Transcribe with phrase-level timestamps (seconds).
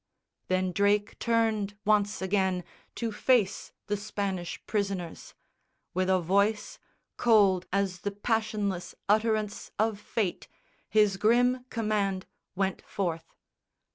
[0.47, 2.63] Then Drake turned once again,
[2.95, 5.35] To face the Spanish prisoners.
[5.93, 6.79] With a voice
[7.17, 10.47] Cold as the passionless utterance of Fate
[10.89, 12.25] His grim command
[12.55, 13.35] went forth.